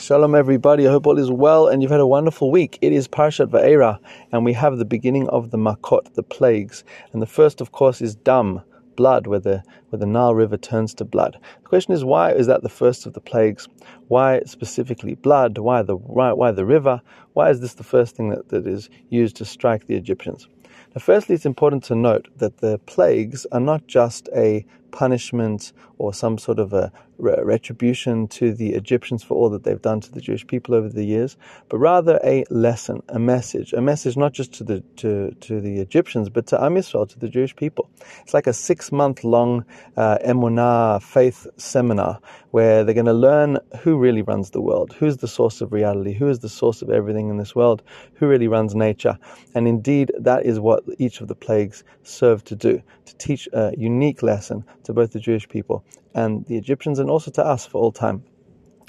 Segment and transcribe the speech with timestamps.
[0.00, 0.88] Shalom, everybody.
[0.88, 2.78] I hope all is well and you've had a wonderful week.
[2.80, 3.98] It is Parshat Va'era,
[4.32, 6.84] and we have the beginning of the Makot, the plagues.
[7.12, 8.62] And the first, of course, is Dam,
[8.96, 11.38] blood, where the, where the Nile River turns to blood.
[11.62, 13.68] The question is, why is that the first of the plagues?
[14.08, 15.58] Why specifically blood?
[15.58, 17.02] Why the, why, why the river?
[17.34, 20.48] Why is this the first thing that, that is used to strike the Egyptians?
[20.94, 26.14] Now, firstly, it's important to note that the plagues are not just a punishment or
[26.14, 30.20] some sort of a retribution to the Egyptians for all that they've done to the
[30.20, 31.36] Jewish people over the years,
[31.68, 35.78] but rather a lesson, a message, a message not just to the to, to the
[35.78, 37.90] Egyptians, but to Am Yisrael, to the Jewish people.
[38.22, 39.64] It's like a six month long
[39.96, 45.18] uh, emunah faith seminar where they're going to learn who really runs the world, who's
[45.18, 47.82] the source of reality, who is the source of everything in this world,
[48.14, 49.18] who really runs nature,
[49.54, 53.72] and indeed that is what each of the plagues serve to do, to teach a
[53.76, 57.78] unique lesson to both the Jewish people and the Egyptians and also to us for
[57.78, 58.24] all time.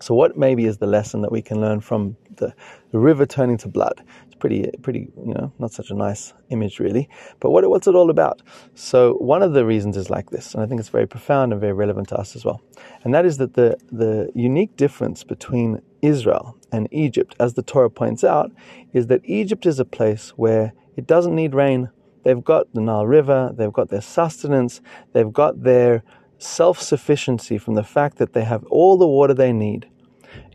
[0.00, 2.52] So, what maybe is the lesson that we can learn from the,
[2.90, 4.02] the river turning to blood?
[4.26, 7.08] It's pretty, pretty, you know, not such a nice image really.
[7.38, 8.42] But what, what's it all about?
[8.74, 11.60] So, one of the reasons is like this, and I think it's very profound and
[11.60, 12.60] very relevant to us as well.
[13.04, 17.90] And that is that the, the unique difference between Israel and Egypt, as the Torah
[17.90, 18.50] points out,
[18.92, 21.90] is that Egypt is a place where it doesn't need rain.
[22.24, 24.80] They've got the Nile River, they've got their sustenance,
[25.12, 26.02] they've got their
[26.38, 29.88] self sufficiency from the fact that they have all the water they need.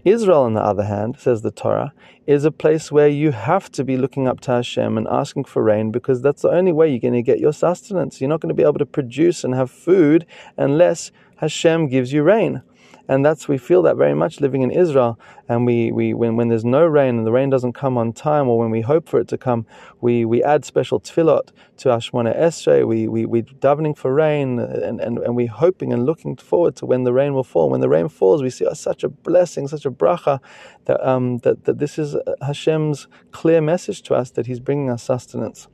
[0.03, 1.93] Israel, on the other hand, says the Torah,
[2.25, 5.61] is a place where you have to be looking up to Hashem and asking for
[5.61, 8.21] rain because that's the only way you're going to get your sustenance.
[8.21, 10.25] You're not going to be able to produce and have food
[10.57, 12.61] unless Hashem gives you rain
[13.07, 15.19] and that's we feel that very much living in Israel.
[15.47, 18.47] And we, we when, when there's no rain and the rain doesn't come on time,
[18.49, 19.65] or when we hope for it to come,
[20.01, 22.85] we, we add special tefillot to Ashmona Esrei.
[22.85, 26.85] We we we davening for rain, and, and and we hoping and looking forward to
[26.85, 27.69] when the rain will fall.
[27.69, 30.39] When the rain falls, we see oh, such a blessing, such a bracha
[30.85, 35.03] that um that that this is Hashem's clear message to us that He's bringing us
[35.03, 35.67] sustenance.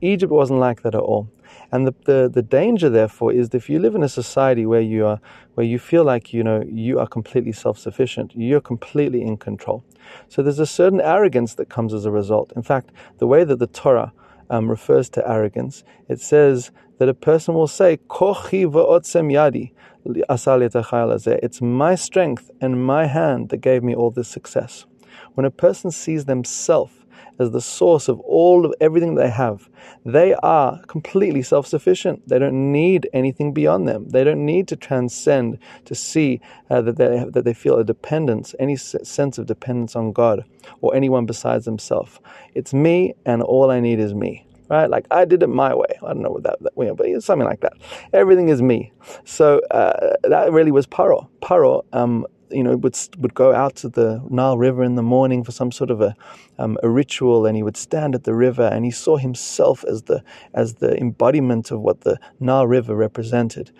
[0.00, 1.30] Egypt wasn't like that at all.
[1.72, 4.80] And the, the, the danger, therefore, is that if you live in a society where
[4.80, 5.20] you are,
[5.54, 9.84] where you feel like you know you are completely self-sufficient, you're completely in control.
[10.28, 12.52] So there's a certain arrogance that comes as a result.
[12.54, 14.12] In fact, the way that the Torah
[14.50, 19.72] um, refers to arrogance, it says that a person will say, "Kochi yadi."
[20.08, 24.86] It's my strength and my hand that gave me all this success.
[25.34, 26.92] When a person sees themselves
[27.38, 29.68] as the source of all of everything they have.
[30.04, 32.28] They are completely self sufficient.
[32.28, 34.08] They don't need anything beyond them.
[34.08, 38.54] They don't need to transcend to see uh, that, they, that they feel a dependence,
[38.58, 40.44] any sense of dependence on God
[40.80, 42.18] or anyone besides themselves.
[42.54, 44.90] It's me, and all I need is me right?
[44.90, 45.98] Like I did it my way.
[46.02, 47.74] I don't know what that, that you know, but something like that.
[48.12, 48.92] Everything is me.
[49.24, 51.28] So uh, that really was Paro.
[51.40, 55.44] Paro um, you know, would would go out to the Nile River in the morning
[55.44, 56.14] for some sort of a
[56.58, 60.02] um, a ritual, and he would stand at the river, and he saw himself as
[60.02, 60.22] the
[60.54, 63.70] as the embodiment of what the Nile River represented.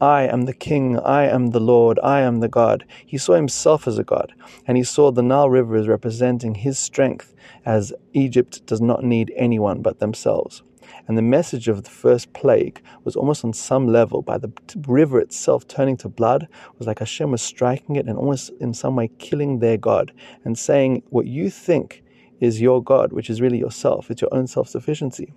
[0.00, 2.84] I am the king, I am the Lord, I am the God.
[3.06, 4.34] He saw himself as a God,
[4.66, 9.32] and he saw the Nile River as representing his strength, as Egypt does not need
[9.36, 10.62] anyone but themselves.
[11.06, 14.52] And the message of the first plague was almost on some level by the
[14.86, 16.48] river itself turning to blood,
[16.78, 20.12] was like Hashem was striking it and almost in some way killing their God
[20.44, 22.02] and saying, What you think
[22.40, 25.32] is your God, which is really yourself, it's your own self sufficiency.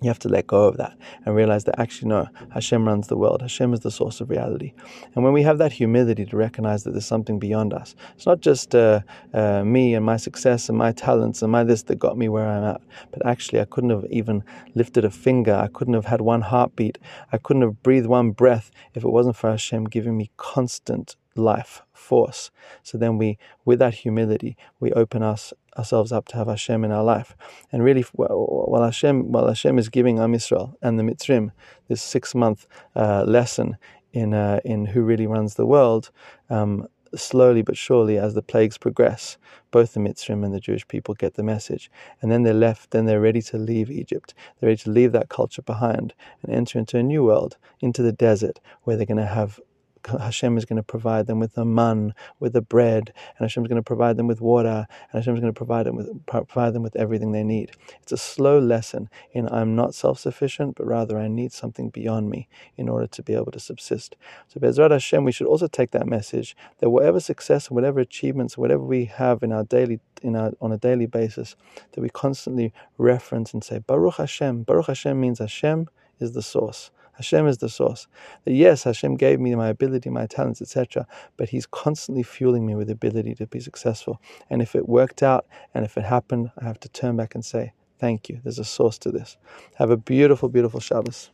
[0.00, 3.16] You have to let go of that and realize that actually, no, Hashem runs the
[3.16, 3.42] world.
[3.42, 4.72] Hashem is the source of reality.
[5.14, 8.40] And when we have that humility to recognize that there's something beyond us, it's not
[8.40, 9.00] just uh,
[9.34, 12.48] uh, me and my success and my talents and my this that got me where
[12.48, 14.44] I'm at, but actually, I couldn't have even
[14.74, 15.54] lifted a finger.
[15.54, 16.98] I couldn't have had one heartbeat.
[17.32, 21.82] I couldn't have breathed one breath if it wasn't for Hashem giving me constant life
[21.98, 22.50] force.
[22.82, 26.92] So then we, with that humility, we open us ourselves up to have Hashem in
[26.92, 27.36] our life.
[27.72, 31.50] And really, while Hashem, while Hashem is giving Am Yisrael and the Mitzrim
[31.88, 32.66] this six month
[32.96, 33.76] uh, lesson
[34.12, 36.10] in uh, in who really runs the world.
[36.50, 39.38] Um, slowly but surely, as the plagues progress,
[39.70, 41.90] both the Mitzrim and the Jewish people get the message.
[42.20, 44.34] And then they're left, then they're ready to leave Egypt.
[44.60, 48.12] They're ready to leave that culture behind and enter into a new world, into the
[48.12, 49.60] desert, where they're going to have
[50.08, 53.68] Hashem is going to provide them with the man, with the bread, and Hashem is
[53.68, 56.72] going to provide them with water, and Hashem is going to provide them with provide
[56.74, 57.72] them with everything they need.
[58.02, 62.48] It's a slow lesson in I'm not self-sufficient, but rather I need something beyond me
[62.76, 64.16] in order to be able to subsist.
[64.48, 68.82] So Bezrat Hashem, we should also take that message that whatever success, whatever achievements, whatever
[68.82, 71.56] we have in our daily in our on a daily basis,
[71.92, 74.62] that we constantly reference and say Baruch Hashem.
[74.62, 75.88] Baruch Hashem means Hashem
[76.20, 76.90] is the source.
[77.18, 78.08] Hashem is the source.
[78.44, 81.06] That yes, Hashem gave me my ability, my talents, etc.,
[81.36, 84.22] but He's constantly fueling me with the ability to be successful.
[84.50, 87.44] And if it worked out and if it happened, I have to turn back and
[87.44, 88.40] say, Thank you.
[88.44, 89.36] There's a source to this.
[89.76, 91.30] Have a beautiful, beautiful Shabbos.